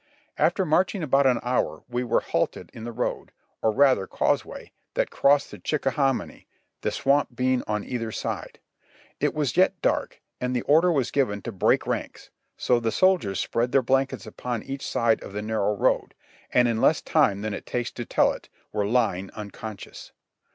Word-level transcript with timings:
After 0.39 0.65
marching 0.65 1.03
about 1.03 1.27
an 1.27 1.39
hour, 1.43 1.83
we 1.87 2.03
were 2.03 2.21
halted 2.21 2.71
in 2.73 2.85
the 2.85 2.91
road— 2.91 3.31
or 3.61 3.71
rather 3.71 4.07
causeway— 4.07 4.71
that 4.95 5.11
crossed 5.11 5.51
the 5.51 5.59
Chicka 5.59 5.91
hominy, 5.91 6.47
the 6.81 6.89
swamp 6.89 7.35
being 7.35 7.61
on 7.67 7.83
either 7.83 8.11
side. 8.11 8.57
It 9.19 9.35
was 9.35 9.55
yet 9.55 9.79
dark, 9.83 10.19
and 10.39 10.55
the 10.55 10.63
order 10.63 10.91
was 10.91 11.11
given 11.11 11.43
to 11.43 11.51
''break 11.51 11.85
ranks," 11.85 12.31
so 12.57 12.79
the 12.79 12.91
soldiers 12.91 13.39
spread 13.39 13.73
their 13.73 13.83
blankets 13.83 14.25
upon 14.25 14.63
each 14.63 14.87
side 14.87 15.21
of 15.21 15.33
the 15.33 15.43
narrow 15.43 15.75
road, 15.75 16.15
and 16.51 16.67
in 16.67 16.81
less 16.81 17.03
time 17.03 17.41
than 17.41 17.53
it 17.53 17.67
takes 17.67 17.91
to 17.91 18.03
tell 18.03 18.31
it, 18.33 18.49
were 18.73 18.87
lying 18.87 19.29
unconscious. 19.35 20.13